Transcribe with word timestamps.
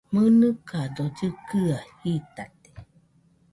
¿Mɨnɨkado 0.13 1.03
llɨkɨaɨ 1.17 1.79
jitate? 2.01 2.69